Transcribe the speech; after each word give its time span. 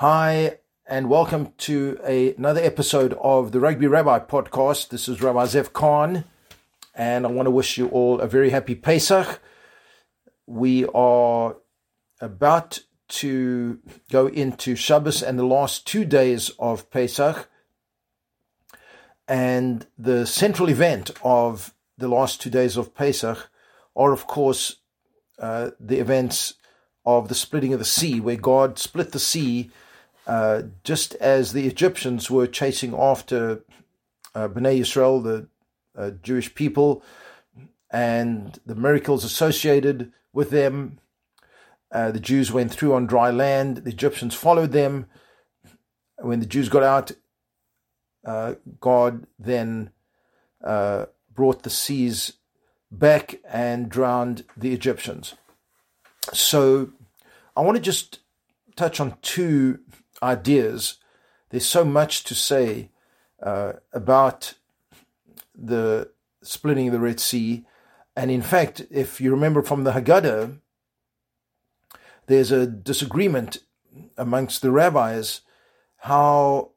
Hi, 0.00 0.58
and 0.86 1.10
welcome 1.10 1.54
to 1.58 1.98
a, 2.06 2.32
another 2.36 2.60
episode 2.60 3.14
of 3.20 3.50
the 3.50 3.58
Rugby 3.58 3.88
Rabbi 3.88 4.20
podcast. 4.20 4.90
This 4.90 5.08
is 5.08 5.20
Rabbi 5.20 5.46
Zev 5.46 5.72
Cohen, 5.72 6.22
and 6.94 7.26
I 7.26 7.30
want 7.30 7.46
to 7.46 7.50
wish 7.50 7.76
you 7.76 7.88
all 7.88 8.20
a 8.20 8.28
very 8.28 8.50
happy 8.50 8.76
Pesach. 8.76 9.40
We 10.46 10.86
are 10.94 11.56
about 12.20 12.78
to 13.08 13.80
go 14.08 14.28
into 14.28 14.76
Shabbos 14.76 15.20
and 15.20 15.36
the 15.36 15.44
last 15.44 15.84
two 15.84 16.04
days 16.04 16.52
of 16.60 16.92
Pesach. 16.92 17.48
And 19.26 19.84
the 19.98 20.28
central 20.28 20.68
event 20.68 21.10
of 21.24 21.74
the 21.96 22.06
last 22.06 22.40
two 22.40 22.50
days 22.50 22.76
of 22.76 22.94
Pesach 22.94 23.50
are, 23.96 24.12
of 24.12 24.28
course, 24.28 24.76
uh, 25.40 25.70
the 25.80 25.98
events 25.98 26.54
of 27.04 27.26
the 27.26 27.34
splitting 27.34 27.72
of 27.72 27.80
the 27.80 27.84
sea, 27.84 28.20
where 28.20 28.36
God 28.36 28.78
split 28.78 29.10
the 29.10 29.18
sea 29.18 29.72
uh, 30.28 30.62
just 30.84 31.14
as 31.14 31.52
the 31.52 31.66
Egyptians 31.66 32.30
were 32.30 32.46
chasing 32.46 32.94
after 32.94 33.64
uh, 34.34 34.46
Bnei 34.46 34.80
Israel, 34.80 35.22
the 35.22 35.48
uh, 35.96 36.10
Jewish 36.22 36.54
people, 36.54 37.02
and 37.90 38.60
the 38.66 38.74
miracles 38.74 39.24
associated 39.24 40.12
with 40.34 40.50
them. 40.50 40.98
Uh, 41.90 42.10
the 42.10 42.20
Jews 42.20 42.52
went 42.52 42.70
through 42.70 42.92
on 42.92 43.06
dry 43.06 43.30
land. 43.30 43.78
The 43.78 43.90
Egyptians 43.90 44.34
followed 44.34 44.72
them. 44.72 45.06
When 46.18 46.40
the 46.40 46.46
Jews 46.46 46.68
got 46.68 46.82
out, 46.82 47.12
uh, 48.26 48.56
God 48.80 49.26
then 49.38 49.90
uh, 50.62 51.06
brought 51.34 51.62
the 51.62 51.70
seas 51.70 52.34
back 52.90 53.40
and 53.48 53.88
drowned 53.88 54.44
the 54.56 54.74
Egyptians. 54.74 55.34
So 56.34 56.90
I 57.56 57.62
want 57.62 57.76
to 57.76 57.82
just 57.82 58.18
touch 58.76 59.00
on 59.00 59.16
two 59.22 59.78
ideas. 60.22 60.96
There's 61.50 61.66
so 61.66 61.84
much 61.84 62.24
to 62.24 62.34
say 62.34 62.90
uh, 63.42 63.74
about 63.92 64.54
the 65.54 66.10
splitting 66.42 66.88
of 66.88 66.92
the 66.92 67.00
Red 67.00 67.20
Sea. 67.20 67.64
And 68.16 68.30
in 68.30 68.42
fact, 68.42 68.86
if 68.90 69.20
you 69.20 69.30
remember 69.30 69.62
from 69.62 69.84
the 69.84 69.92
Haggadah, 69.92 70.58
there's 72.26 72.52
a 72.52 72.66
disagreement 72.66 73.58
amongst 74.16 74.62
the 74.62 74.70
rabbis 74.70 75.40
how 76.02 76.70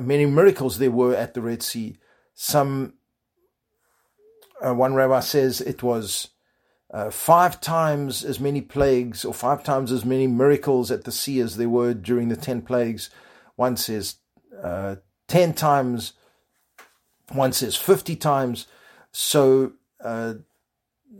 many 0.00 0.26
miracles 0.26 0.78
there 0.78 0.90
were 0.90 1.14
at 1.14 1.34
the 1.34 1.40
Red 1.40 1.62
Sea. 1.62 1.96
Some, 2.34 2.94
uh, 4.64 4.74
one 4.74 4.94
rabbi 4.94 5.20
says 5.20 5.60
it 5.60 5.82
was 5.82 6.28
uh, 6.92 7.10
five 7.10 7.60
times 7.60 8.24
as 8.24 8.38
many 8.38 8.60
plagues 8.60 9.24
or 9.24 9.32
five 9.32 9.64
times 9.64 9.90
as 9.90 10.04
many 10.04 10.26
miracles 10.26 10.90
at 10.90 11.04
the 11.04 11.12
sea 11.12 11.40
as 11.40 11.56
there 11.56 11.68
were 11.68 11.94
during 11.94 12.28
the 12.28 12.36
ten 12.36 12.60
plagues. 12.62 13.08
One 13.56 13.76
says 13.76 14.16
uh, 14.62 14.96
ten 15.26 15.54
times, 15.54 16.12
one 17.30 17.52
says 17.52 17.76
50 17.76 18.16
times. 18.16 18.66
So, 19.10 19.72
uh, 20.02 20.34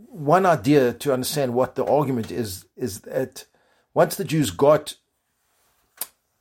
one 0.09 0.45
idea 0.45 0.93
to 0.93 1.13
understand 1.13 1.55
what 1.55 1.75
the 1.75 1.87
argument 1.87 2.31
is 2.31 2.67
is 2.77 3.01
that 3.01 3.47
once 3.95 4.17
the 4.17 4.25
Jews 4.25 4.51
got 4.51 4.97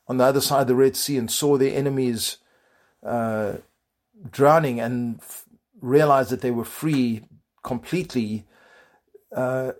on 0.07 0.17
the 0.17 0.25
other 0.25 0.41
side 0.41 0.61
of 0.61 0.67
the 0.67 0.75
Red 0.75 0.97
Sea 0.97 1.17
and 1.17 1.31
saw 1.31 1.57
their 1.57 1.73
enemies 1.73 2.37
uh, 3.01 3.53
drowning 4.29 4.79
and 4.81 5.19
f- 5.19 5.45
realized 5.79 6.31
that 6.31 6.41
they 6.41 6.51
were 6.51 6.65
free 6.65 7.23
completely, 7.63 8.45
uh, 9.35 9.71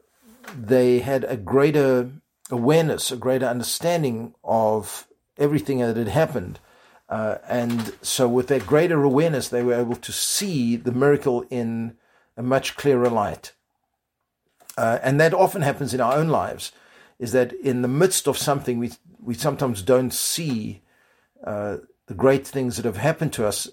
they 0.57 0.99
had 0.99 1.23
a 1.25 1.37
greater 1.37 2.11
awareness, 2.49 3.11
a 3.11 3.17
greater 3.17 3.45
understanding 3.45 4.33
of 4.43 5.07
everything 5.37 5.79
that 5.79 5.97
had 5.97 6.07
happened. 6.07 6.59
Uh, 7.09 7.37
and 7.47 7.93
so, 8.01 8.27
with 8.27 8.47
that 8.47 8.65
greater 8.65 9.03
awareness, 9.03 9.49
they 9.49 9.63
were 9.63 9.73
able 9.73 9.97
to 9.97 10.11
see 10.11 10.75
the 10.77 10.91
miracle 10.91 11.45
in 11.49 11.97
a 12.37 12.43
much 12.43 12.75
clearer 12.77 13.09
light. 13.09 13.51
Uh, 14.77 14.99
and 15.03 15.19
that 15.19 15.33
often 15.33 15.61
happens 15.61 15.93
in 15.93 15.99
our 15.99 16.13
own 16.13 16.29
lives, 16.29 16.71
is 17.19 17.33
that 17.33 17.51
in 17.53 17.81
the 17.81 17.87
midst 17.87 18.27
of 18.27 18.37
something, 18.37 18.79
we, 18.79 18.91
we 19.19 19.33
sometimes 19.33 19.81
don't 19.81 20.13
see 20.13 20.81
uh, 21.45 21.77
the 22.07 22.13
great 22.13 22.47
things 22.47 22.77
that 22.77 22.85
have 22.85 22.97
happened 22.97 23.33
to 23.33 23.45
us 23.45 23.67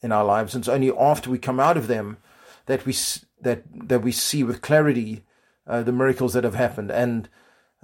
in 0.00 0.12
our 0.12 0.24
lives. 0.24 0.54
And 0.54 0.62
it's 0.62 0.68
only 0.68 0.92
after 0.96 1.28
we 1.28 1.38
come 1.38 1.58
out 1.58 1.76
of 1.76 1.88
them 1.88 2.18
that 2.66 2.86
we 2.86 2.92
that 3.42 3.62
that 3.88 4.02
we 4.02 4.12
see 4.12 4.42
with 4.42 4.62
clarity 4.62 5.24
uh, 5.66 5.82
the 5.82 5.92
miracles 5.92 6.32
that 6.34 6.44
have 6.44 6.54
happened. 6.54 6.90
And 6.90 7.28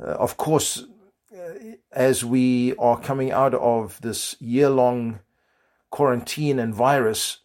uh, 0.03 0.13
of 0.13 0.37
course, 0.37 0.85
uh, 1.33 1.77
as 1.93 2.25
we 2.25 2.75
are 2.77 3.01
coming 3.01 3.31
out 3.33 3.55
of 3.55 4.01
this 4.01 4.37
year-long 4.41 5.21
quarantine 5.91 6.59
and 6.59 6.75
virus, 6.75 7.39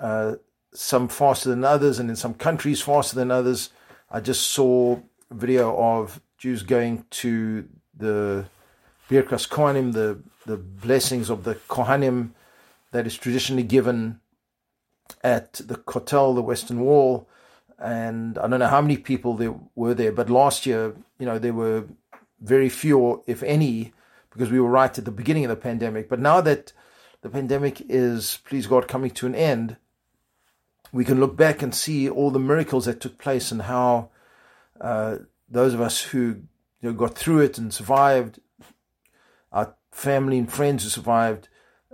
uh, 0.00 0.34
some 0.74 1.08
faster 1.08 1.50
than 1.50 1.64
others, 1.64 1.98
and 1.98 2.10
in 2.10 2.16
some 2.16 2.34
countries 2.34 2.80
faster 2.80 3.16
than 3.16 3.30
others. 3.30 3.70
I 4.10 4.20
just 4.20 4.50
saw 4.50 4.98
a 5.30 5.34
video 5.34 5.76
of 5.76 6.20
Jews 6.38 6.62
going 6.62 7.04
to 7.10 7.68
the 7.96 8.46
Birkas 9.08 9.48
Kohanim, 9.48 9.92
the 9.92 10.18
the 10.46 10.56
blessings 10.56 11.30
of 11.30 11.44
the 11.44 11.54
Kohanim 11.54 12.30
that 12.90 13.06
is 13.06 13.16
traditionally 13.16 13.62
given 13.62 14.20
at 15.22 15.54
the 15.54 15.76
Kotel, 15.76 16.34
the 16.34 16.42
Western 16.42 16.80
Wall, 16.80 17.28
and 17.82 18.38
I 18.38 18.46
don't 18.46 18.60
know 18.60 18.68
how 18.68 18.80
many 18.80 18.96
people 18.96 19.34
there 19.34 19.54
were 19.74 19.94
there, 19.94 20.12
but 20.12 20.30
last 20.30 20.66
year, 20.66 20.94
you 21.18 21.26
know, 21.26 21.38
there 21.38 21.52
were 21.52 21.84
very 22.40 22.68
few, 22.68 23.22
if 23.26 23.42
any, 23.42 23.92
because 24.30 24.50
we 24.50 24.60
were 24.60 24.68
right 24.68 24.96
at 24.96 25.04
the 25.04 25.10
beginning 25.10 25.44
of 25.44 25.48
the 25.48 25.56
pandemic. 25.56 26.08
But 26.08 26.20
now 26.20 26.40
that 26.42 26.72
the 27.22 27.28
pandemic 27.28 27.82
is, 27.88 28.38
please 28.44 28.68
God, 28.68 28.86
coming 28.86 29.10
to 29.12 29.26
an 29.26 29.34
end, 29.34 29.76
we 30.92 31.04
can 31.04 31.18
look 31.18 31.36
back 31.36 31.60
and 31.60 31.74
see 31.74 32.08
all 32.08 32.30
the 32.30 32.38
miracles 32.38 32.84
that 32.84 33.00
took 33.00 33.18
place 33.18 33.50
and 33.50 33.62
how 33.62 34.10
uh, 34.80 35.18
those 35.48 35.74
of 35.74 35.80
us 35.80 36.00
who 36.02 36.42
you 36.80 36.90
know, 36.90 36.92
got 36.92 37.16
through 37.16 37.40
it 37.40 37.58
and 37.58 37.74
survived, 37.74 38.38
our 39.50 39.74
family 39.90 40.38
and 40.38 40.52
friends 40.52 40.84
who 40.84 40.88
survived, 40.88 41.48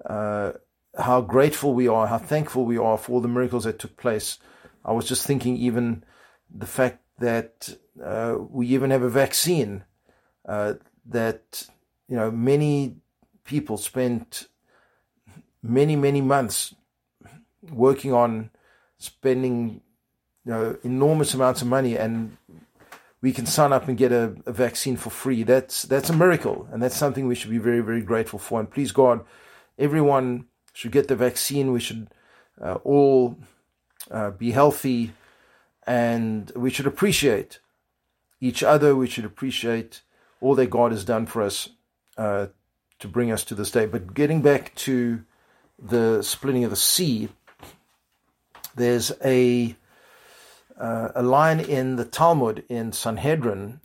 uh, 0.04 0.53
how 0.98 1.22
grateful 1.22 1.72
we 1.72 1.88
are, 1.88 2.09
how 2.09 2.19
thankful 2.19 2.66
we 2.66 2.77
are 2.77 2.98
for 2.98 3.12
all 3.12 3.21
the 3.21 3.28
miracles 3.28 3.65
that 3.65 3.78
took 3.78 3.97
place. 3.97 4.38
I 4.84 4.93
was 4.93 5.06
just 5.06 5.27
thinking, 5.27 5.56
even 5.56 6.05
the 6.55 6.66
fact 6.66 7.03
that 7.19 7.77
uh, 8.03 8.37
we 8.39 8.69
even 8.69 8.91
have 8.91 9.03
a 9.03 9.09
vaccine, 9.09 9.84
uh, 10.47 10.75
that 11.06 11.66
you 12.09 12.16
know 12.16 12.31
many 12.31 12.97
people 13.44 13.77
spent 13.77 14.49
many 15.62 15.97
many 15.97 16.21
months 16.21 16.75
working 17.71 18.12
on 18.12 18.50
spending 18.99 19.81
you 20.44 20.53
know 20.53 20.77
enormous 20.83 21.34
amounts 21.34 21.62
of 21.62 21.69
money 21.69 21.97
and 21.97 22.37
we 23.21 23.33
can 23.33 23.47
sign 23.47 23.72
up 23.72 23.89
and 23.89 23.99
get 23.99 24.12
a, 24.12 24.34
a, 24.47 24.53
vaccine 24.53 24.97
for 24.97 25.10
free. 25.10 25.43
That's 25.43 25.83
that's 25.83 26.10
a 26.10 26.12
miracle, 26.12 26.69
and 26.71 26.83
that's 26.83 26.97
something 26.97 27.27
we 27.27 27.34
should 27.34 27.50
be 27.50 27.59
very 27.59 27.81
very 27.81 28.03
grateful 28.03 28.39
for. 28.39 28.60
And 28.60 28.71
please 28.71 28.93
God, 28.93 29.25
everyone 29.78 30.47
should 30.72 30.93
get 30.93 31.09
the 31.09 31.16
vaccine. 31.16 31.72
We 31.72 31.81
should 31.81 32.09
uh, 32.60 32.75
all 32.84 33.37
uh, 34.11 34.31
be 34.31 34.53
healthy, 34.53 35.13
and 35.87 36.51
we 36.55 36.71
should 36.71 36.87
appreciate 36.87 37.61
each 38.41 38.63
other. 38.63 38.95
We 38.95 39.07
should 39.07 39.25
appreciate 39.25 40.03
all 40.41 40.55
that 40.55 40.71
God 40.71 40.93
has 40.93 41.05
done 41.05 41.27
for 41.27 41.43
us 41.43 41.71
uh, 42.17 42.47
to 42.99 43.09
bring 43.09 43.31
us 43.31 43.45
to 43.45 43.55
this 43.55 43.71
day. 43.71 43.87
But 43.87 44.15
getting 44.15 44.43
back 44.43 44.75
to 44.77 45.25
the 45.79 46.23
splitting 46.23 46.65
of 46.65 46.71
the 46.71 46.77
sea, 46.77 47.29
there's 48.75 49.13
a 49.25 49.77
uh, 50.79 51.09
a 51.15 51.23
line 51.23 51.59
in 51.59 51.97
the 51.97 52.05
Talmud 52.05 52.65
in 52.69 52.93
Sanhedrin 52.93 53.81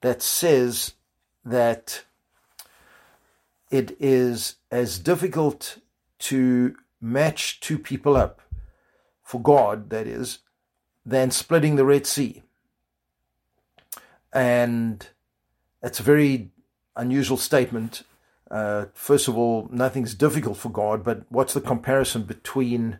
that 0.00 0.22
says 0.22 0.94
that 1.44 2.04
it 3.70 3.94
is 4.00 4.56
as 4.70 4.98
difficult 4.98 5.78
to 6.18 6.74
match 7.00 7.60
two 7.60 7.78
people 7.78 8.16
up 8.16 8.40
for 9.30 9.40
God, 9.40 9.90
that 9.90 10.08
is, 10.08 10.40
than 11.06 11.30
splitting 11.30 11.76
the 11.76 11.84
Red 11.84 12.04
Sea. 12.04 12.42
And 14.32 15.06
it's 15.80 16.00
a 16.00 16.02
very 16.02 16.50
unusual 16.96 17.36
statement. 17.36 18.02
Uh, 18.50 18.86
first 18.92 19.28
of 19.28 19.38
all, 19.38 19.68
nothing's 19.70 20.16
difficult 20.16 20.56
for 20.56 20.68
God, 20.68 21.04
but 21.04 21.22
what's 21.28 21.54
the 21.54 21.60
comparison 21.60 22.24
between 22.24 22.98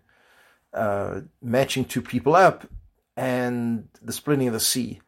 uh, 0.72 1.22
matching 1.42 1.84
two 1.84 2.00
people 2.00 2.36
up 2.36 2.64
and 3.16 3.88
the 4.00 4.12
splitting 4.12 4.46
of 4.46 4.52
the 4.52 4.60
sea. 4.60 5.00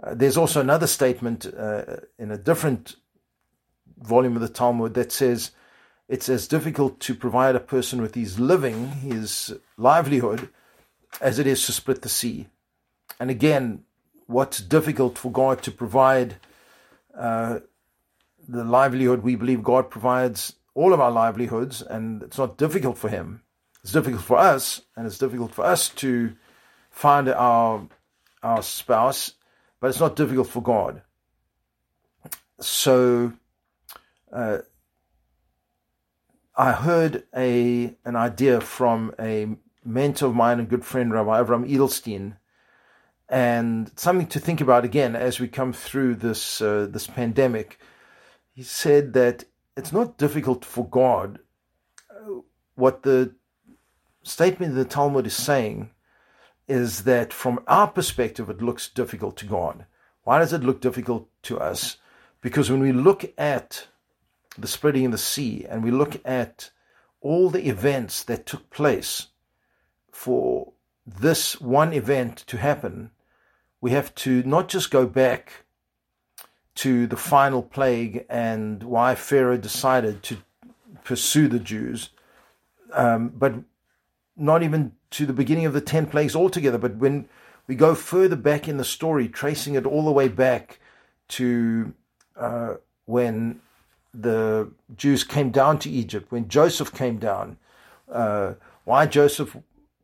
Uh, 0.00 0.14
there's 0.14 0.36
also 0.36 0.60
another 0.60 0.86
statement 0.86 1.46
uh, 1.46 1.96
in 2.16 2.30
a 2.30 2.38
different 2.38 2.94
volume 3.98 4.36
of 4.36 4.40
the 4.40 4.48
Talmud 4.48 4.94
that 4.94 5.10
says 5.10 5.50
it's 6.08 6.28
as 6.28 6.46
difficult 6.46 7.00
to 7.00 7.14
provide 7.16 7.56
a 7.56 7.60
person 7.60 8.00
with 8.00 8.14
his 8.14 8.38
living, 8.38 8.86
his 8.88 9.52
livelihood, 9.76 10.48
as 11.20 11.38
it 11.38 11.46
is 11.46 11.64
to 11.66 11.72
split 11.72 12.02
the 12.02 12.08
sea. 12.08 12.48
And 13.18 13.30
again, 13.30 13.84
what's 14.26 14.60
difficult 14.60 15.18
for 15.18 15.30
God 15.30 15.62
to 15.62 15.70
provide 15.70 16.36
uh, 17.16 17.60
the 18.48 18.64
livelihood 18.64 19.22
we 19.22 19.36
believe 19.36 19.62
God 19.62 19.90
provides 19.90 20.54
all 20.74 20.92
of 20.92 21.00
our 21.00 21.10
livelihoods, 21.10 21.82
and 21.82 22.22
it's 22.22 22.38
not 22.38 22.56
difficult 22.56 22.96
for 22.96 23.08
Him. 23.08 23.42
It's 23.82 23.92
difficult 23.92 24.22
for 24.22 24.38
us, 24.38 24.82
and 24.96 25.06
it's 25.06 25.18
difficult 25.18 25.54
for 25.54 25.64
us 25.64 25.88
to 25.88 26.34
find 26.90 27.28
our 27.28 27.86
our 28.42 28.62
spouse, 28.62 29.32
but 29.80 29.88
it's 29.88 30.00
not 30.00 30.16
difficult 30.16 30.48
for 30.48 30.62
God. 30.62 31.02
So, 32.60 33.32
uh, 34.32 34.58
I 36.56 36.72
heard 36.72 37.24
a 37.34 37.94
an 38.04 38.16
idea 38.16 38.60
from 38.60 39.14
a 39.18 39.48
mentor 39.84 40.26
of 40.26 40.34
mine 40.34 40.58
and 40.58 40.68
good 40.68 40.84
friend, 40.84 41.12
Rabbi 41.12 41.42
Avram 41.42 41.68
Edelstein, 41.68 42.36
and 43.28 43.90
something 43.96 44.26
to 44.28 44.40
think 44.40 44.60
about 44.60 44.84
again 44.84 45.14
as 45.14 45.40
we 45.40 45.48
come 45.48 45.72
through 45.72 46.16
this 46.16 46.60
uh, 46.60 46.86
this 46.90 47.06
pandemic. 47.06 47.78
He 48.52 48.62
said 48.62 49.12
that 49.14 49.44
it's 49.76 49.92
not 49.92 50.18
difficult 50.18 50.64
for 50.64 50.86
God. 50.88 51.38
What 52.74 53.02
the 53.02 53.34
statement 54.22 54.72
in 54.72 54.78
the 54.78 54.84
Talmud 54.84 55.26
is 55.26 55.36
saying 55.36 55.90
is 56.68 57.04
that 57.04 57.32
from 57.32 57.60
our 57.66 57.88
perspective, 57.88 58.48
it 58.48 58.62
looks 58.62 58.88
difficult 58.88 59.36
to 59.38 59.46
God. 59.46 59.86
Why 60.22 60.38
does 60.38 60.52
it 60.52 60.62
look 60.62 60.80
difficult 60.80 61.28
to 61.42 61.58
us? 61.58 61.96
Because 62.40 62.70
when 62.70 62.80
we 62.80 62.92
look 62.92 63.32
at 63.36 63.88
the 64.56 64.68
spreading 64.68 65.06
of 65.06 65.12
the 65.12 65.18
sea 65.18 65.66
and 65.68 65.82
we 65.82 65.90
look 65.90 66.20
at 66.24 66.70
all 67.20 67.50
the 67.50 67.68
events 67.68 68.22
that 68.24 68.46
took 68.46 68.70
place 68.70 69.28
for 70.20 70.70
this 71.06 71.58
one 71.62 71.94
event 71.94 72.44
to 72.46 72.58
happen, 72.58 73.10
we 73.80 73.92
have 73.92 74.14
to 74.14 74.42
not 74.42 74.68
just 74.68 74.90
go 74.90 75.06
back 75.06 75.64
to 76.74 77.06
the 77.06 77.16
final 77.16 77.62
plague 77.62 78.26
and 78.28 78.82
why 78.82 79.14
Pharaoh 79.14 79.56
decided 79.56 80.22
to 80.24 80.36
pursue 81.04 81.48
the 81.48 81.58
Jews, 81.58 82.10
um, 82.92 83.30
but 83.30 83.54
not 84.36 84.62
even 84.62 84.92
to 85.12 85.24
the 85.24 85.32
beginning 85.32 85.64
of 85.64 85.72
the 85.72 85.80
ten 85.80 86.04
plagues 86.04 86.36
altogether. 86.36 86.76
But 86.76 86.96
when 86.96 87.26
we 87.66 87.74
go 87.74 87.94
further 87.94 88.36
back 88.36 88.68
in 88.68 88.76
the 88.76 88.84
story, 88.84 89.26
tracing 89.26 89.74
it 89.74 89.86
all 89.86 90.04
the 90.04 90.12
way 90.12 90.28
back 90.28 90.80
to 91.28 91.94
uh, 92.36 92.74
when 93.06 93.62
the 94.12 94.70
Jews 94.94 95.24
came 95.24 95.50
down 95.50 95.78
to 95.78 95.88
Egypt, 95.88 96.30
when 96.30 96.46
Joseph 96.46 96.92
came 96.92 97.16
down, 97.16 97.56
uh, 98.12 98.52
why 98.84 99.06
Joseph 99.06 99.56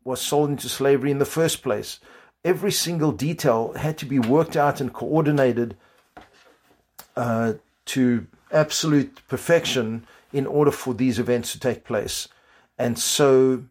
was 0.06 0.20
sold 0.20 0.48
into 0.50 0.68
slavery 0.68 1.10
in 1.10 1.18
the 1.18 1.24
first 1.24 1.62
place. 1.62 1.98
Every 2.44 2.70
single 2.70 3.10
detail 3.10 3.72
had 3.74 3.98
to 3.98 4.06
be 4.06 4.20
worked 4.20 4.56
out 4.56 4.80
and 4.80 4.92
coordinated 4.92 5.76
uh, 7.16 7.54
to 7.86 8.26
absolute 8.52 9.20
perfection 9.26 10.06
in 10.32 10.46
order 10.46 10.70
for 10.70 10.94
these 10.94 11.18
events 11.18 11.52
to 11.52 11.58
take 11.58 11.84
place. 11.84 12.28
And 12.78 12.98
so, 12.98 13.64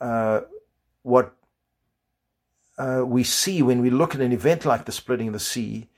uh, 0.00 0.42
what 1.02 1.34
uh, 2.78 3.02
we 3.04 3.22
see 3.22 3.60
when 3.60 3.82
we 3.82 3.90
look 3.90 4.14
at 4.14 4.20
an 4.22 4.32
event 4.32 4.64
like 4.64 4.86
the 4.86 4.92
splitting 4.92 5.28
of 5.28 5.34
the 5.34 5.40
sea, 5.40 5.88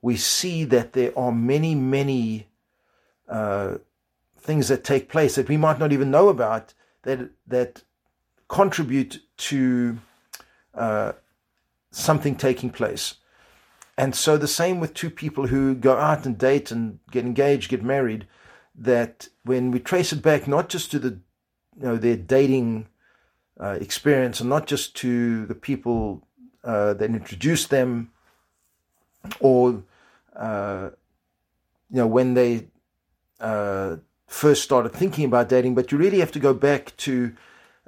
we 0.00 0.16
see 0.16 0.62
that 0.64 0.92
there 0.92 1.16
are 1.18 1.32
many, 1.32 1.74
many 1.74 2.46
uh, 3.28 3.78
things 4.38 4.68
that 4.68 4.84
take 4.84 5.08
place 5.08 5.34
that 5.34 5.48
we 5.48 5.56
might 5.56 5.78
not 5.78 5.92
even 5.92 6.10
know 6.10 6.28
about 6.28 6.74
that 7.02 7.30
that 7.46 7.82
contribute 8.52 9.22
to 9.38 9.98
uh, 10.74 11.12
something 11.90 12.36
taking 12.36 12.68
place. 12.70 13.14
And 13.96 14.14
so 14.14 14.36
the 14.36 14.46
same 14.46 14.78
with 14.78 14.92
two 14.92 15.10
people 15.10 15.46
who 15.46 15.74
go 15.74 15.96
out 15.96 16.26
and 16.26 16.36
date 16.36 16.70
and 16.70 16.98
get 17.10 17.24
engaged, 17.24 17.70
get 17.70 17.82
married, 17.82 18.26
that 18.74 19.28
when 19.44 19.70
we 19.70 19.80
trace 19.80 20.12
it 20.12 20.22
back 20.22 20.46
not 20.46 20.68
just 20.68 20.90
to 20.90 20.98
the 20.98 21.18
you 21.78 21.86
know 21.86 21.96
their 21.96 22.16
dating 22.16 22.88
uh, 23.58 23.78
experience 23.80 24.40
and 24.40 24.50
not 24.50 24.66
just 24.66 24.94
to 24.96 25.46
the 25.46 25.54
people 25.54 26.26
uh, 26.64 26.92
that 26.94 27.10
introduced 27.10 27.70
them 27.70 28.10
or 29.40 29.82
uh, 30.36 30.90
you 31.90 31.96
know 31.96 32.06
when 32.06 32.34
they 32.34 32.66
uh, 33.40 33.96
first 34.26 34.62
started 34.62 34.92
thinking 34.92 35.24
about 35.24 35.48
dating, 35.48 35.74
but 35.74 35.90
you 35.90 35.98
really 35.98 36.20
have 36.20 36.32
to 36.32 36.38
go 36.38 36.52
back 36.54 36.94
to 36.98 37.34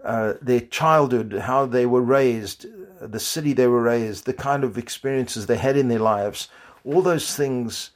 uh, 0.04 0.34
their 0.42 0.60
childhood, 0.60 1.32
how 1.32 1.64
they 1.64 1.86
were 1.86 2.02
raised, 2.02 2.66
the 3.00 3.18
city 3.18 3.54
they 3.54 3.66
were 3.66 3.82
raised, 3.82 4.26
the 4.26 4.34
kind 4.34 4.62
of 4.62 4.76
experiences 4.76 5.46
they 5.46 5.56
had 5.56 5.78
in 5.78 5.88
their 5.88 5.98
lives. 5.98 6.48
All 6.84 7.00
those 7.00 7.34
things 7.34 7.90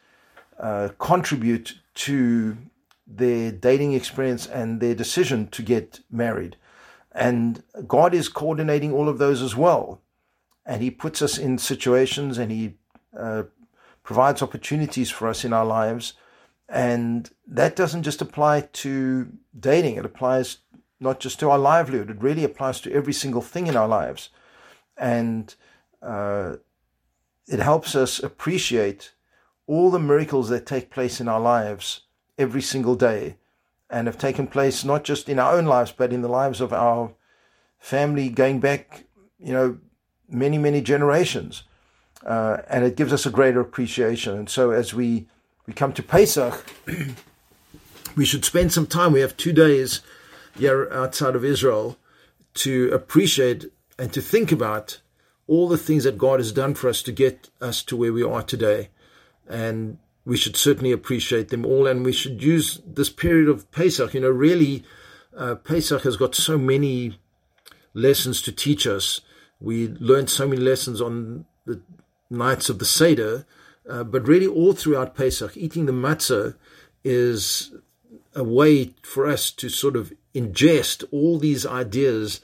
uh, 0.59 0.89
contribute 0.99 1.79
to 1.95 2.57
their 3.07 3.53
dating 3.53 3.93
experience 3.93 4.47
and 4.47 4.81
their 4.81 4.95
decision 4.95 5.49
to 5.49 5.63
get 5.63 6.01
married. 6.11 6.57
And 7.13 7.63
God 7.87 8.15
is 8.15 8.29
coordinating 8.29 8.93
all 8.93 9.09
of 9.09 9.19
those 9.19 9.43
as 9.43 9.55
well. 9.55 10.01
And 10.65 10.83
He 10.83 10.91
puts 10.91 11.21
us 11.21 11.37
in 11.37 11.59
situations 11.59 12.39
and 12.39 12.51
He 12.51 12.75
uh, 13.17 13.45
provides 14.03 14.41
opportunities 14.41 15.11
for 15.11 15.29
us 15.29 15.45
in 15.45 15.53
our 15.53 15.67
lives. 15.67 16.15
And 16.71 17.31
that 17.47 17.77
doesn't 17.77 18.03
just 18.03 18.23
apply 18.23 18.63
to 18.73 19.29
dating, 19.59 19.97
it 19.97 20.05
applies 20.05 20.59
not 21.01 21.21
just 21.21 21.39
to 21.41 21.51
our 21.51 21.59
livelihood, 21.59 22.11
it 22.11 22.23
really 22.23 22.45
applies 22.45 22.81
to 22.81 22.93
every 22.93 23.13
single 23.13 23.43
thing 23.43 23.67
in 23.67 23.77
our 23.77 23.89
lives. 23.89 24.31
And 24.97 25.55
uh, 26.03 26.57
it 27.47 27.61
helps 27.61 27.95
us 27.95 28.23
appreciate 28.23 29.13
all 29.67 29.91
the 29.91 29.99
miracles 29.99 30.49
that 30.49 30.67
take 30.67 30.91
place 30.91 31.21
in 31.21 31.29
our 31.29 31.41
lives 31.41 32.03
every 32.37 32.63
single 32.63 32.95
day 32.95 33.37
and 33.91 34.07
have 34.07 34.19
taken 34.19 34.47
place 34.47 34.85
not 34.85 35.05
just 35.05 35.29
in 35.29 35.39
our 35.39 35.55
own 35.55 35.67
lives, 35.67 35.93
but 35.93 36.13
in 36.13 36.23
the 36.23 36.29
lives 36.29 36.61
of 36.61 36.73
our 36.73 37.13
family 37.79 38.29
going 38.29 38.61
back, 38.61 39.05
you 39.39 39.53
know, 39.53 39.79
many, 40.29 40.59
many 40.59 40.81
generations. 40.81 41.63
Uh, 42.27 42.59
and 42.69 42.85
it 42.85 42.97
gives 42.97 43.13
us 43.13 43.25
a 43.25 43.31
greater 43.31 43.61
appreciation. 43.61 44.37
And 44.37 44.51
so 44.51 44.73
as 44.73 44.93
we, 44.93 45.27
we 45.67 45.73
come 45.73 45.93
to 45.93 46.03
Pesach, 46.03 46.67
we 48.17 48.25
should 48.25 48.45
spend 48.45 48.73
some 48.73 48.87
time. 48.87 49.13
We 49.13 49.21
have 49.21 49.37
two 49.37 49.53
days 49.53 50.03
outside 50.67 51.35
of 51.35 51.45
Israel 51.45 51.99
to 52.55 52.91
appreciate 52.93 53.67
and 53.99 54.13
to 54.13 54.21
think 54.21 54.53
about 54.53 55.01
all 55.47 55.69
the 55.69 55.79
things 55.79 56.05
that 56.05 56.19
God 56.19 56.41
has 56.41 56.53
done 56.53 56.75
for 56.75 56.89
us 56.89 57.03
to 57.03 57.13
get 57.13 57.49
us 57.61 57.83
to 57.85 57.97
where 57.97 58.13
we 58.13 58.23
are 58.23 58.43
today. 58.43 58.91
And 59.49 59.99
we 60.25 60.37
should 60.37 60.57
certainly 60.57 60.93
appreciate 60.93 61.49
them 61.49 61.65
all. 61.65 61.87
And 61.87 62.05
we 62.05 62.13
should 62.13 62.43
use 62.43 62.81
this 62.87 63.11
period 63.11 63.49
of 63.49 63.71
Pesach. 63.73 64.13
You 64.13 64.21
know, 64.21 64.31
really, 64.31 64.85
uh, 65.37 65.55
Pesach 65.55 66.03
has 66.03 66.17
got 66.17 66.35
so 66.35 66.59
many 66.59 67.19
lessons 67.95 68.43
to 68.43 68.53
teach 68.53 68.87
us. 68.87 69.23
We 69.61 69.89
learned 69.89 70.31
so 70.31 70.47
many 70.47 70.61
lessons 70.61 71.01
on 71.01 71.47
the 71.65 71.81
nights 72.31 72.69
of 72.69 72.79
the 72.79 72.85
Seder, 72.85 73.47
uh, 73.89 74.05
but 74.05 74.29
really 74.29 74.47
all 74.47 74.75
throughout 74.75 75.17
Pesach, 75.17 75.57
eating 75.57 75.87
the 75.87 75.93
matzah 75.93 76.57
is 77.03 77.73
a 78.35 78.45
way 78.45 78.95
for 79.03 79.27
us 79.27 79.51
to 79.51 79.69
sort 79.69 79.97
of 79.97 80.13
ingest 80.35 81.05
all 81.11 81.39
these 81.39 81.67
ideas 81.67 82.41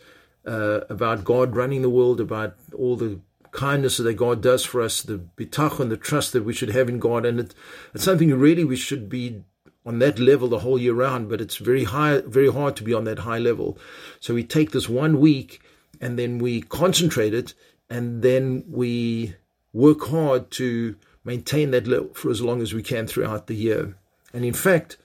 uh, 0.47 0.81
about 0.89 1.25
God 1.25 1.57
running 1.57 1.83
the 1.83 1.91
world, 1.91 2.21
about 2.21 2.55
all 2.77 2.97
the 2.97 3.21
kindness 3.51 3.99
that 3.99 4.15
God 4.15 4.43
does 4.43 4.65
for 4.65 4.83
us, 4.83 5.01
the 5.03 5.21
bitachon, 5.37 5.89
the 5.89 5.97
trust 5.97 6.33
that 6.33 6.45
we 6.45 6.53
should 6.53 6.71
have 6.71 6.89
in 6.89 6.99
God, 6.99 7.25
and 7.25 7.41
it, 7.41 7.55
it's 7.95 8.05
something 8.05 8.33
really 8.35 8.65
we 8.65 8.77
should 8.77 9.09
be 9.09 9.45
on 9.87 9.99
that 10.01 10.19
level 10.19 10.49
the 10.49 10.61
whole 10.61 10.79
year 10.79 10.95
round. 10.95 11.29
But 11.29 11.41
it's 11.41 11.57
very 11.57 11.85
high, 11.85 12.21
very 12.27 12.51
hard 12.51 12.77
to 12.77 12.83
be 12.83 12.95
on 12.95 13.05
that 13.05 13.21
high 13.21 13.39
level. 13.39 13.79
So 14.21 14.35
we 14.35 14.45
take 14.45 14.73
this 14.73 14.89
one 14.89 15.21
week 15.21 15.61
and 16.01 16.19
then 16.19 16.39
we 16.39 16.63
concentrate 16.63 17.33
it, 17.33 17.55
and 17.89 18.23
then 18.23 18.65
we 18.69 19.37
work 19.73 20.07
hard 20.07 20.51
to 20.53 20.97
maintain 21.25 21.71
that 21.71 21.87
level 21.87 22.13
for 22.15 22.31
as 22.31 22.43
long 22.43 22.61
as 22.61 22.75
we 22.75 22.83
can 22.83 23.07
throughout 23.07 23.47
the 23.47 23.55
year. 23.55 23.97
And 24.33 24.45
in 24.45 24.53
fact, 24.53 24.97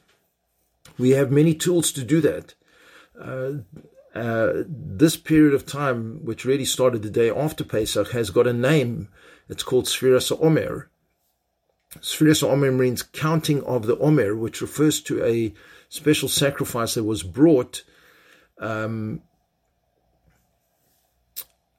we 0.98 1.12
have 1.12 1.32
many 1.32 1.54
tools 1.54 1.92
to 1.94 2.04
do 2.04 2.20
that. 2.22 2.56
Uh, 3.22 3.52
uh, 4.16 4.64
this 4.68 5.16
period 5.16 5.54
of 5.54 5.66
time, 5.66 6.26
which 6.26 6.46
really 6.46 6.66
started 6.66 7.04
the 7.04 7.10
day 7.10 7.30
after 7.30 7.64
Pesach, 7.64 8.12
has 8.12 8.30
got 8.30 8.48
a 8.48 8.54
name. 8.54 9.08
It's 9.48 9.64
called 9.64 9.86
Sfiras 9.86 10.32
Omer. 10.42 10.90
Sfiras 11.98 12.44
Omer 12.44 12.72
means 12.72 13.04
counting 13.04 13.64
of 13.64 13.86
the 13.86 13.98
Omer, 13.98 14.36
which 14.36 14.62
refers 14.62 15.02
to 15.02 15.24
a 15.24 15.54
special 15.90 16.30
sacrifice 16.30 16.96
that 16.96 17.04
was 17.04 17.24
brought 17.24 17.84
um, 18.60 19.22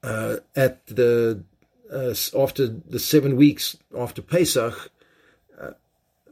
uh, 0.03 0.37
at 0.57 0.87
the 0.87 1.45
uh, 1.93 2.15
after 2.39 2.67
the 2.67 2.99
seven 2.99 3.37
weeks 3.37 3.77
after 3.97 4.23
Pesach, 4.23 4.91
uh, 5.61 5.71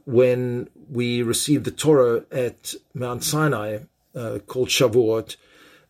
when 0.05 0.69
we 0.89 1.21
received 1.21 1.65
the 1.65 1.71
Torah 1.71 2.23
at 2.31 2.73
Mount 2.93 3.23
Sinai, 3.23 3.79
uh, 4.15 4.39
called 4.45 4.69
Shavuot, 4.69 5.35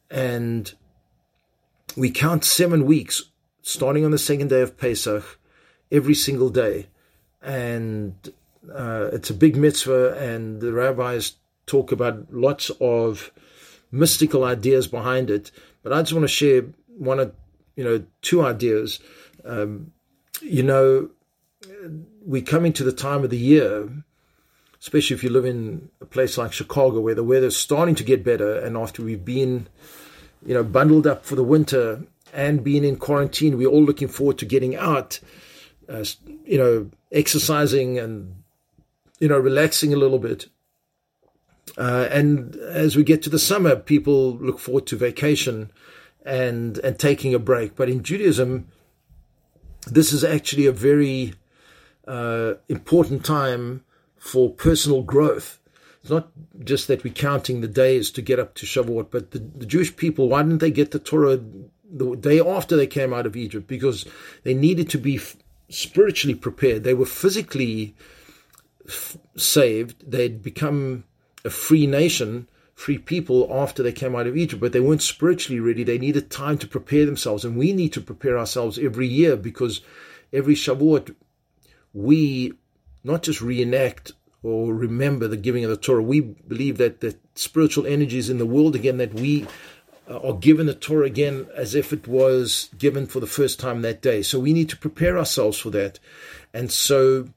and 0.10 0.74
we 1.96 2.12
count 2.12 2.44
seven 2.46 2.86
weeks, 2.86 3.24
starting 3.62 4.06
on 4.06 4.12
the 4.12 4.18
second 4.18 4.50
day 4.50 4.62
of 4.62 4.78
Pesach, 4.78 5.40
every 5.92 6.16
single 6.16 6.50
day. 6.50 6.88
And 7.42 8.16
uh, 8.74 9.10
it's 9.14 9.30
a 9.30 9.34
big 9.34 9.56
mitzvah, 9.56 10.18
and 10.18 10.62
the 10.62 10.74
rabbis 10.74 11.34
talk 11.66 11.92
about 11.92 12.34
lots 12.34 12.72
of 12.82 13.32
mystical 13.92 14.44
ideas 14.44 14.88
behind 14.88 15.30
it. 15.30 15.52
But 15.84 15.94
I 15.94 16.02
just 16.02 16.14
want 16.14 16.24
to 16.24 16.28
share 16.28 16.66
one 16.88 17.20
of 17.20 17.34
you 17.76 17.84
know 17.84 18.04
two 18.22 18.46
ideas. 18.46 19.00
Um, 19.46 19.92
you 20.42 20.64
know, 20.64 21.10
we're 22.22 22.42
coming 22.42 22.74
the 22.84 22.92
time 22.92 23.24
of 23.24 23.30
the 23.30 23.38
year, 23.38 23.90
especially 24.82 25.16
if 25.16 25.24
you 25.24 25.30
live 25.30 25.46
in 25.46 25.90
a 26.02 26.06
place 26.06 26.38
like 26.38 26.54
Chicago, 26.54 27.00
where 27.00 27.16
the 27.16 27.24
weather's 27.24 27.58
starting 27.58 27.96
to 27.96 28.04
get 28.04 28.24
better, 28.24 28.58
and 28.58 28.78
after 28.78 29.04
we've 29.04 29.26
been, 29.26 29.68
you 30.46 30.54
know, 30.54 30.64
bundled 30.64 31.06
up 31.06 31.26
for 31.26 31.36
the 31.36 31.44
winter 31.44 32.04
and 32.34 32.64
being 32.64 32.84
in 32.84 32.96
quarantine, 32.96 33.58
we're 33.58 33.68
all 33.68 33.84
looking 33.84 34.08
forward 34.08 34.38
to 34.38 34.46
getting 34.46 34.76
out, 34.76 35.20
uh, 35.90 36.06
you 36.46 36.58
know, 36.58 36.90
exercising 37.12 37.98
and 37.98 38.36
you 39.20 39.28
know 39.28 39.40
relaxing 39.40 39.94
a 39.94 39.98
little 39.98 40.20
bit. 40.20 40.48
Uh, 41.78 42.08
and 42.12 42.56
as 42.56 42.96
we 42.96 43.04
get 43.04 43.22
to 43.24 43.30
the 43.30 43.40
summer, 43.40 43.76
people 43.76 44.38
look 44.38 44.60
forward 44.60 44.88
to 44.88 44.96
vacation 44.96 45.72
and 46.26 46.78
and 46.80 46.98
taking 46.98 47.34
a 47.34 47.40
break. 47.40 47.76
But 47.76 47.90
in 47.90 48.04
Judaism, 48.04 48.68
this 49.88 50.14
is 50.14 50.24
actually 50.24 50.66
a 50.68 50.72
very 50.72 51.34
uh, 52.08 52.54
important 52.70 53.26
time 53.26 53.84
for 54.20 54.52
personal 54.52 55.02
growth. 55.02 55.60
It's 56.02 56.12
not 56.12 56.30
just 56.64 56.88
that 56.88 57.04
we're 57.04 57.14
counting 57.14 57.62
the 57.62 57.68
days 57.68 58.12
to 58.12 58.22
get 58.22 58.40
up 58.40 58.54
to 58.56 58.66
Shavuot, 58.66 59.08
but 59.12 59.32
the, 59.32 59.40
the 59.40 59.66
Jewish 59.66 59.96
people, 59.96 60.30
why 60.30 60.44
didn't 60.44 60.60
they 60.60 60.72
get 60.72 60.92
the 60.92 61.00
Torah 61.00 61.40
the 61.92 62.16
day 62.16 62.40
after 62.40 62.76
they 62.76 62.88
came 62.88 63.14
out 63.14 63.26
of 63.26 63.36
Egypt? 63.36 63.68
Because 63.68 64.06
they 64.44 64.54
needed 64.54 64.90
to 64.92 64.98
be 64.98 65.18
f- 65.18 65.36
spiritually 65.70 66.36
prepared. 66.36 66.84
They 66.84 66.94
were 66.94 67.06
physically 67.06 67.96
f- 68.88 69.18
saved. 69.36 70.10
They'd 70.10 70.42
become 70.42 71.04
a 71.44 71.50
free 71.50 71.88
nation, 71.88 72.48
free 72.76 72.98
people 72.98 73.50
after 73.52 73.84
they 73.84 73.92
came 73.92 74.16
out 74.16 74.28
of 74.28 74.38
Egypt, 74.38 74.62
but 74.62 74.72
they 74.72 74.80
weren't 74.80 75.02
spiritually 75.02 75.60
ready. 75.60 75.84
They 75.84 75.98
needed 75.98 76.30
time 76.30 76.58
to 76.60 76.68
prepare 76.68 77.06
themselves, 77.06 77.44
and 77.44 77.58
we 77.58 77.74
need 77.74 77.94
to 77.94 78.02
prepare 78.02 78.38
ourselves 78.38 78.80
every 78.80 79.08
year 79.08 79.36
because 79.36 79.82
every 80.32 80.56
Shavuot 80.56 81.16
we 81.94 82.54
not 83.04 83.24
just 83.24 83.42
reenact 83.42 84.12
or 84.44 84.74
remember 84.74 85.28
the 85.28 85.38
giving 85.38 85.64
of 85.64 85.70
the 85.70 85.78
Torah. 85.78 86.02
We 86.02 86.22
believe 86.22 86.78
that 86.78 87.02
the 87.02 87.18
spiritual 87.36 87.86
energies 87.86 88.30
in 88.30 88.38
the 88.38 88.46
world 88.46 88.76
again 88.76 88.98
that 88.98 89.14
we 89.14 89.48
uh, 90.10 90.18
are 90.20 90.38
given 90.38 90.66
the 90.66 90.74
Torah 90.74 91.06
again 91.06 91.48
as 91.56 91.76
if 91.76 91.92
it 91.94 92.08
was 92.08 92.70
given 92.78 93.06
for 93.06 93.20
the 93.20 93.28
first 93.28 93.60
time 93.60 93.82
that 93.82 94.02
day. 94.02 94.22
So 94.22 94.40
we 94.40 94.54
need 94.54 94.70
to 94.70 94.78
prepare 94.78 95.18
ourselves 95.18 95.60
for 95.60 95.70
that, 95.72 96.00
and 96.54 96.72
so 96.72 97.30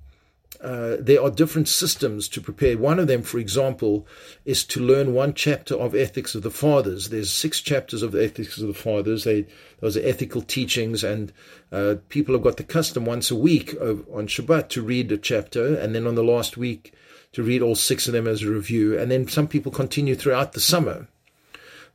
uh, 0.61 0.97
there 1.00 1.23
are 1.23 1.30
different 1.30 1.68
systems 1.68 2.28
to 2.28 2.40
prepare. 2.40 2.78
One 2.78 2.99
of 2.99 3.06
them, 3.06 3.23
for 3.23 3.38
example, 3.38 4.06
is 4.44 4.64
to 4.66 4.80
learn 4.80 5.14
one 5.14 5.35
chapter 5.35 5.75
of 5.75 5.94
Ethics 5.94 6.35
of 6.35 6.42
the 6.42 6.50
Fathers. 6.50 7.09
There's 7.09 7.32
six 7.32 7.61
chapters 7.61 8.02
of 8.02 8.12
the 8.12 8.23
Ethics 8.23 8.59
of 8.59 8.66
the 8.66 8.75
Fathers. 8.75 9.25
They, 9.25 9.47
those 9.80 9.97
are 9.97 10.06
ethical 10.06 10.42
teachings, 10.42 11.02
and 11.02 11.32
uh, 11.73 11.97
people 12.09 12.35
have 12.35 12.44
got 12.44 12.59
the 12.59 12.64
custom 12.64 13.04
once 13.04 13.30
a 13.30 13.37
week 13.37 13.73
of, 13.75 14.06
on 14.12 14.26
Shabbat 14.26 14.68
to 14.71 14.82
read 14.82 15.11
a 15.11 15.18
chapter, 15.18 15.75
and 15.75 15.94
then 15.94 16.06
on 16.06 16.14
the 16.14 16.25
last 16.25 16.56
week 16.56 16.92
to 17.32 17.42
read 17.42 17.62
all 17.62 17.75
six 17.75 18.06
of 18.06 18.12
them 18.12 18.28
as 18.28 18.42
a 18.42 18.50
review. 18.50 18.99
And 18.99 19.11
then 19.11 19.26
some 19.26 19.49
people 19.49 19.73
continue 19.73 20.14
throughout 20.14 20.52
the 20.52 20.61
summer. 20.61 21.09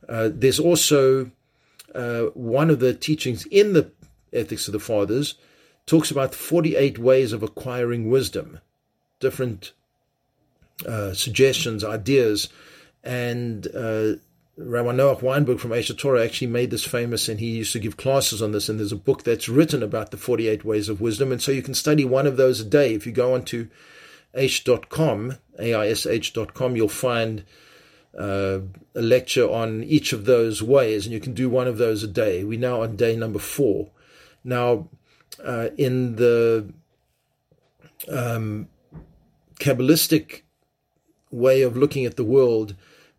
Uh, 0.08 0.30
there's 0.32 0.58
also 0.58 1.30
uh, 1.94 2.22
one 2.34 2.70
of 2.70 2.80
the 2.80 2.92
teachings 2.92 3.46
in 3.46 3.72
the 3.72 3.90
Ethics 4.32 4.68
of 4.68 4.72
the 4.72 4.80
Fathers 4.80 5.36
talks 5.88 6.10
about 6.10 6.34
48 6.34 6.98
ways 6.98 7.32
of 7.32 7.42
acquiring 7.42 8.10
wisdom, 8.10 8.60
different 9.20 9.72
uh, 10.86 11.14
suggestions, 11.14 11.82
ideas. 11.82 12.50
And 13.02 13.66
uh, 13.68 14.20
Rabbi 14.58 14.92
Noach 14.92 15.22
Weinberg 15.22 15.58
from 15.58 15.70
Aish 15.70 15.96
Torah 15.96 16.22
actually 16.22 16.48
made 16.48 16.70
this 16.70 16.84
famous, 16.84 17.28
and 17.28 17.40
he 17.40 17.50
used 17.50 17.72
to 17.72 17.78
give 17.78 17.96
classes 17.96 18.42
on 18.42 18.52
this. 18.52 18.68
And 18.68 18.78
there's 18.78 18.92
a 18.92 18.96
book 18.96 19.24
that's 19.24 19.48
written 19.48 19.82
about 19.82 20.10
the 20.10 20.18
48 20.18 20.64
ways 20.64 20.88
of 20.88 21.00
wisdom. 21.00 21.32
And 21.32 21.40
so 21.40 21.52
you 21.52 21.62
can 21.62 21.74
study 21.74 22.04
one 22.04 22.26
of 22.26 22.36
those 22.36 22.60
a 22.60 22.64
day. 22.64 22.94
If 22.94 23.06
you 23.06 23.12
go 23.12 23.34
onto 23.34 23.68
aish.com, 24.36 25.38
A-I-S-H.com, 25.58 26.76
you'll 26.76 26.88
find 26.88 27.44
uh, 28.16 28.60
a 28.94 29.02
lecture 29.02 29.50
on 29.50 29.82
each 29.84 30.12
of 30.12 30.26
those 30.26 30.62
ways, 30.62 31.06
and 31.06 31.14
you 31.14 31.20
can 31.20 31.32
do 31.32 31.48
one 31.48 31.66
of 31.66 31.78
those 31.78 32.02
a 32.02 32.08
day. 32.08 32.44
We're 32.44 32.60
now 32.60 32.82
on 32.82 32.96
day 32.96 33.16
number 33.16 33.38
four. 33.38 33.90
Now, 34.44 34.88
uh, 35.44 35.68
in 35.76 36.16
the 36.16 36.72
um, 38.10 38.68
Kabbalistic 39.60 40.42
way 41.30 41.62
of 41.62 41.76
looking 41.76 42.04
at 42.04 42.16
the 42.16 42.24
world, 42.24 42.74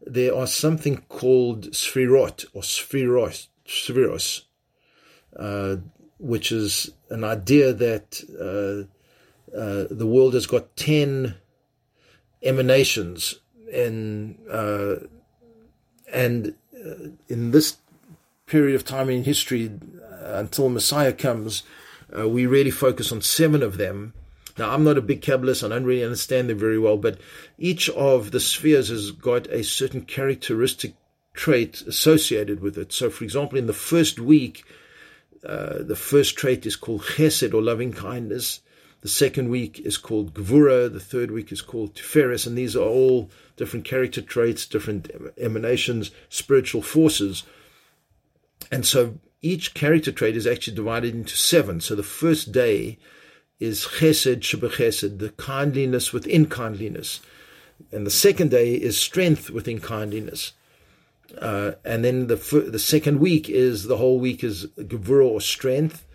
there 0.06 0.36
are 0.36 0.48
something 0.48 1.04
called 1.10 1.72
sfirot 1.72 2.46
or 2.54 2.62
sefiros, 2.62 4.42
uh, 5.36 5.76
which 6.18 6.52
is 6.52 6.92
an 7.10 7.24
idea 7.24 7.74
that 7.74 8.24
uh, 8.40 8.88
uh, 9.56 9.86
the 9.90 10.08
world 10.08 10.34
has 10.34 10.48
got 10.48 10.76
10 10.76 11.36
emanations 12.44 13.36
and 13.74 14.38
uh, 14.50 14.96
and 16.12 16.56
uh, 16.76 17.10
in 17.28 17.52
this 17.52 17.78
period 18.46 18.76
of 18.76 18.86
time 18.86 19.10
in 19.10 19.24
history 19.24 19.72
until 20.22 20.70
Messiah 20.70 21.14
comes, 21.14 21.64
uh, 22.18 22.28
we 22.28 22.46
really 22.46 22.72
focus 22.72 23.12
on 23.12 23.22
seven 23.22 23.64
of 23.64 23.78
them. 23.78 24.14
Now, 24.58 24.72
I'm 24.72 24.84
not 24.84 24.98
a 24.98 25.02
big 25.02 25.22
Kabbalist, 25.22 25.64
I 25.64 25.70
don't 25.70 25.86
really 25.86 26.04
understand 26.04 26.50
them 26.50 26.58
very 26.58 26.78
well, 26.78 26.98
but 26.98 27.20
each 27.58 27.90
of 27.90 28.32
the 28.32 28.40
spheres 28.40 28.90
has 28.90 29.12
got 29.12 29.48
a 29.48 29.64
certain 29.64 30.02
characteristic 30.02 30.96
trait 31.34 31.82
associated 31.82 32.60
with 32.60 32.78
it. 32.78 32.92
So, 32.92 33.10
for 33.10 33.24
example, 33.24 33.58
in 33.58 33.68
the 33.68 33.74
first 33.74 34.20
week, 34.20 34.66
uh, 35.46 35.84
the 35.84 35.96
first 35.96 36.36
trait 36.36 36.66
is 36.66 36.76
called 36.76 37.02
chesed 37.02 37.54
or 37.54 37.62
loving 37.62 37.94
kindness. 37.94 38.60
The 39.02 39.08
second 39.08 39.50
week 39.50 39.80
is 39.80 39.98
called 39.98 40.34
gvura. 40.34 40.92
The 40.92 41.00
third 41.00 41.32
week 41.32 41.52
is 41.52 41.62
called 41.62 41.96
tiferes. 41.96 42.46
And 42.46 42.58
these 42.58 42.76
are 42.76 42.84
all 42.84 43.30
different 43.56 43.86
character 43.86 44.22
traits, 44.22 44.66
different 44.66 45.10
emanations, 45.38 46.12
spiritual 46.28 46.82
forces. 46.82 47.44
And 48.72 48.86
so 48.86 49.18
each 49.42 49.74
character 49.74 50.12
trait 50.12 50.36
is 50.36 50.48
actually 50.48 50.76
divided 50.76 51.16
into 51.16 51.36
seven. 51.36 51.80
So 51.80 51.96
the 51.96 52.04
first 52.04 52.52
day 52.52 52.98
is 53.60 53.86
chesed 53.86 54.40
shebechesed, 54.40 55.20
the 55.20 55.30
kindliness 55.30 56.14
within 56.14 56.46
kindliness. 56.46 57.22
And 57.92 58.06
the 58.06 58.12
second 58.12 58.52
day 58.52 58.74
is 58.74 59.00
strength 59.00 59.50
within 59.50 59.80
kindliness. 59.80 60.54
Uh, 61.40 61.74
and 61.86 62.04
then 62.04 62.28
the 62.28 62.36
the 62.36 62.80
second 62.80 63.20
week 63.20 63.50
is 63.50 63.84
the 63.84 63.98
whole 63.98 64.20
week 64.20 64.44
is 64.44 64.66
gevura 64.78 65.26
or 65.26 65.42
strength. 65.42 66.06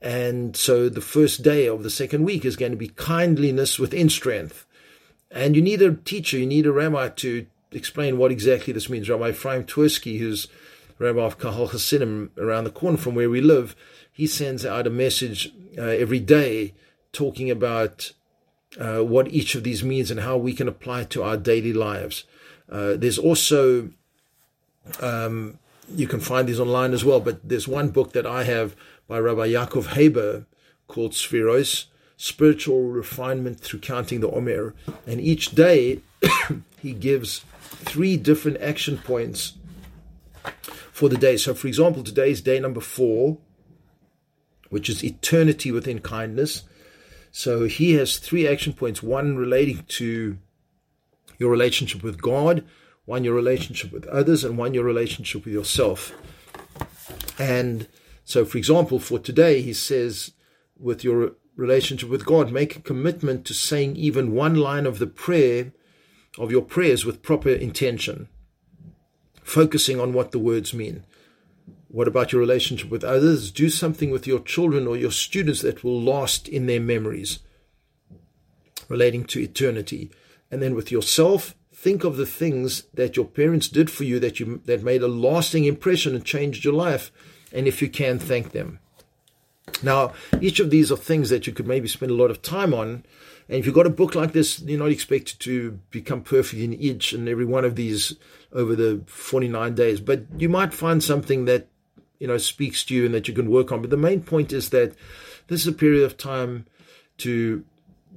And 0.00 0.56
so 0.56 0.88
the 0.88 1.00
first 1.00 1.42
day 1.42 1.66
of 1.66 1.82
the 1.82 1.90
second 1.90 2.24
week 2.24 2.44
is 2.44 2.56
going 2.56 2.72
to 2.72 2.78
be 2.78 2.88
kindliness 2.88 3.78
within 3.78 4.08
strength. 4.08 4.66
And 5.30 5.56
you 5.56 5.62
need 5.62 5.82
a 5.82 5.94
teacher, 5.94 6.38
you 6.38 6.46
need 6.46 6.66
a 6.66 6.72
rabbi 6.72 7.08
to 7.08 7.46
explain 7.72 8.18
what 8.18 8.30
exactly 8.30 8.72
this 8.72 8.88
means. 8.88 9.08
Rabbi 9.08 9.30
Ephraim 9.30 9.64
Twersky, 9.64 10.18
who's 10.18 10.46
rabbi 10.98 11.20
of 11.20 11.38
Kahal 11.38 11.68
Hasidim 11.68 12.30
around 12.38 12.64
the 12.64 12.70
corner 12.70 12.96
from 12.96 13.14
where 13.14 13.30
we 13.30 13.40
live, 13.40 13.74
he 14.12 14.26
sends 14.26 14.64
out 14.64 14.86
a 14.86 14.90
message 14.90 15.52
uh, 15.76 15.82
every 15.82 16.20
day 16.20 16.74
talking 17.12 17.50
about 17.50 18.12
uh, 18.78 19.00
what 19.00 19.28
each 19.28 19.54
of 19.54 19.64
these 19.64 19.84
means 19.84 20.10
and 20.10 20.20
how 20.20 20.36
we 20.36 20.52
can 20.52 20.68
apply 20.68 21.02
it 21.02 21.10
to 21.10 21.22
our 21.22 21.36
daily 21.36 21.72
lives. 21.72 22.24
Uh, 22.70 22.94
there's 22.96 23.18
also, 23.18 23.90
um, 25.00 25.58
you 25.88 26.06
can 26.06 26.20
find 26.20 26.48
these 26.48 26.60
online 26.60 26.92
as 26.92 27.04
well, 27.04 27.20
but 27.20 27.46
there's 27.46 27.68
one 27.68 27.90
book 27.90 28.12
that 28.12 28.26
I 28.26 28.44
have 28.44 28.74
by 29.06 29.18
Rabbi 29.18 29.48
Yaakov 29.48 29.94
Haber 29.94 30.46
called 30.88 31.12
Sefiros, 31.12 31.86
Spiritual 32.16 32.84
Refinement 32.84 33.60
Through 33.60 33.80
Counting 33.80 34.20
the 34.20 34.30
Omer. 34.30 34.74
And 35.06 35.20
each 35.20 35.50
day 35.50 36.00
he 36.80 36.92
gives 36.92 37.44
three 37.60 38.16
different 38.16 38.60
action 38.60 38.98
points 38.98 39.54
for 40.94 41.08
the 41.08 41.16
day. 41.16 41.36
So, 41.36 41.54
for 41.54 41.66
example, 41.66 42.04
today 42.04 42.30
is 42.30 42.40
day 42.40 42.60
number 42.60 42.80
four, 42.80 43.38
which 44.70 44.88
is 44.88 45.02
eternity 45.02 45.72
within 45.72 45.98
kindness. 45.98 46.62
So, 47.32 47.64
he 47.64 47.94
has 47.94 48.18
three 48.18 48.46
action 48.46 48.72
points 48.74 49.02
one 49.02 49.36
relating 49.36 49.82
to 49.98 50.38
your 51.36 51.50
relationship 51.50 52.04
with 52.04 52.22
God, 52.22 52.64
one 53.06 53.24
your 53.24 53.34
relationship 53.34 53.90
with 53.90 54.06
others, 54.06 54.44
and 54.44 54.56
one 54.56 54.72
your 54.72 54.84
relationship 54.84 55.44
with 55.44 55.52
yourself. 55.52 56.12
And 57.40 57.88
so, 58.22 58.44
for 58.44 58.56
example, 58.56 59.00
for 59.00 59.18
today, 59.18 59.62
he 59.62 59.72
says, 59.72 60.30
with 60.78 61.02
your 61.02 61.32
relationship 61.56 62.08
with 62.08 62.24
God, 62.24 62.52
make 62.52 62.76
a 62.76 62.80
commitment 62.80 63.44
to 63.46 63.52
saying 63.52 63.96
even 63.96 64.30
one 64.30 64.54
line 64.54 64.86
of 64.86 65.00
the 65.00 65.08
prayer 65.08 65.72
of 66.38 66.52
your 66.52 66.62
prayers 66.62 67.04
with 67.04 67.20
proper 67.20 67.50
intention 67.50 68.28
focusing 69.44 70.00
on 70.00 70.12
what 70.12 70.32
the 70.32 70.40
words 70.40 70.74
mean. 70.74 71.04
What 71.88 72.08
about 72.08 72.32
your 72.32 72.40
relationship 72.40 72.90
with 72.90 73.04
others? 73.04 73.52
Do 73.52 73.70
something 73.70 74.10
with 74.10 74.26
your 74.26 74.40
children 74.40 74.88
or 74.88 74.96
your 74.96 75.12
students 75.12 75.62
that 75.62 75.84
will 75.84 76.00
last 76.00 76.48
in 76.48 76.66
their 76.66 76.80
memories. 76.80 77.38
relating 78.88 79.24
to 79.24 79.40
eternity. 79.40 80.10
And 80.50 80.62
then 80.62 80.74
with 80.74 80.92
yourself, 80.92 81.54
think 81.72 82.04
of 82.04 82.16
the 82.16 82.26
things 82.26 82.84
that 82.94 83.16
your 83.16 83.26
parents 83.26 83.68
did 83.68 83.90
for 83.90 84.04
you 84.04 84.18
that 84.20 84.40
you 84.40 84.60
that 84.66 84.82
made 84.82 85.02
a 85.02 85.08
lasting 85.08 85.64
impression 85.64 86.14
and 86.14 86.24
changed 86.24 86.64
your 86.64 86.74
life. 86.74 87.10
And 87.52 87.66
if 87.66 87.80
you 87.82 87.88
can, 87.88 88.18
thank 88.18 88.52
them. 88.52 88.78
Now, 89.82 90.12
each 90.40 90.60
of 90.60 90.70
these 90.70 90.92
are 90.92 90.96
things 90.96 91.30
that 91.30 91.46
you 91.46 91.52
could 91.52 91.66
maybe 91.66 91.88
spend 91.88 92.10
a 92.10 92.14
lot 92.16 92.30
of 92.30 92.42
time 92.42 92.74
on. 92.74 93.04
And 93.48 93.58
if 93.58 93.66
you've 93.66 93.74
got 93.74 93.86
a 93.86 93.90
book 93.90 94.14
like 94.14 94.32
this, 94.32 94.60
you're 94.60 94.78
not 94.78 94.90
expected 94.90 95.40
to 95.40 95.78
become 95.90 96.22
perfect 96.22 96.62
in 96.62 96.72
each 96.74 97.12
and 97.12 97.28
every 97.28 97.44
one 97.44 97.64
of 97.64 97.76
these 97.76 98.16
over 98.54 98.76
the 98.76 99.02
49 99.06 99.74
days. 99.74 100.00
But 100.00 100.24
you 100.38 100.48
might 100.48 100.72
find 100.72 101.02
something 101.02 101.44
that, 101.46 101.66
you 102.18 102.26
know, 102.26 102.38
speaks 102.38 102.84
to 102.86 102.94
you 102.94 103.04
and 103.04 103.14
that 103.14 103.28
you 103.28 103.34
can 103.34 103.50
work 103.50 103.72
on. 103.72 103.80
But 103.80 103.90
the 103.90 103.96
main 103.96 104.22
point 104.22 104.52
is 104.52 104.70
that 104.70 104.94
this 105.48 105.60
is 105.60 105.66
a 105.66 105.72
period 105.72 106.04
of 106.04 106.16
time 106.16 106.66
to 107.18 107.64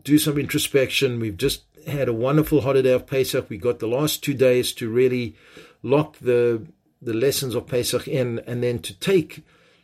do 0.03 0.17
some 0.17 0.37
introspection. 0.37 1.19
We've 1.19 1.37
just 1.37 1.63
had 1.87 2.07
a 2.07 2.13
wonderful 2.13 2.61
holiday 2.61 2.93
of 2.93 3.07
Pesach. 3.07 3.49
We 3.49 3.57
got 3.57 3.79
the 3.79 3.87
last 3.87 4.23
two 4.23 4.33
days 4.33 4.71
to 4.73 4.89
really 4.89 5.35
lock 5.83 6.17
the 6.19 6.67
the 6.99 7.13
lessons 7.13 7.53
of 7.53 7.67
Pesach 7.67 8.07
in 8.07 8.39
and 8.47 8.63
then 8.63 8.79
to 8.79 8.97
take 8.99 9.43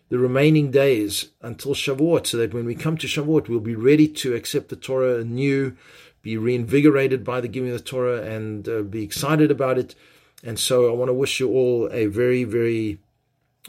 the 0.10 0.18
remaining 0.18 0.72
days 0.72 1.30
until 1.42 1.74
Shavuot, 1.74 2.28
so 2.28 2.38
that 2.38 2.54
when 2.54 2.66
we 2.66 2.76
come 2.76 2.98
to 2.98 3.08
Shavuot, 3.08 3.50
we'll 3.50 3.60
be 3.60 3.76
ready 3.76 4.08
to 4.08 4.36
accept 4.36 4.70
the 4.70 4.76
Torah 4.76 5.20
anew, 5.20 5.76
be 6.22 6.38
reinvigorated 6.38 7.24
by 7.24 7.42
the 7.42 7.48
giving 7.48 7.72
of 7.72 7.78
the 7.78 7.84
Torah, 7.84 8.22
and 8.22 8.68
uh, 8.68 8.82
be 8.82 9.04
excited 9.04 9.52
about 9.52 9.78
it. 9.78 9.96
And 10.44 10.60
so 10.60 10.90
I 10.90 10.94
want 10.94 11.10
to 11.10 11.14
wish 11.14 11.40
you 11.40 11.50
all 11.50 11.90
a 11.92 12.08
very, 12.08 12.44
very 12.44 13.00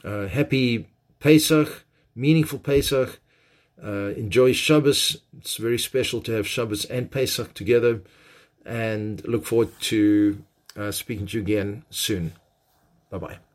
uh, 0.02 0.26
happy 0.26 0.88
Pesach, 1.20 1.84
meaningful 2.14 2.58
Pesach. 2.58 3.20
Uh, 3.82 4.12
enjoy 4.16 4.52
Shabbos. 4.52 5.18
It's 5.38 5.56
very 5.56 5.78
special 5.78 6.20
to 6.22 6.32
have 6.32 6.46
Shabbos 6.46 6.84
and 6.86 7.10
Pesach 7.10 7.54
together. 7.54 8.02
And 8.66 9.24
look 9.26 9.44
forward 9.44 9.70
to 9.82 10.42
uh, 10.76 10.90
speaking 10.90 11.26
to 11.26 11.36
you 11.38 11.42
again 11.42 11.84
soon. 11.90 12.32
Bye 13.10 13.18
bye. 13.18 13.53